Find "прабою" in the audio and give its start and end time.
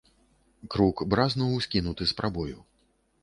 2.21-2.57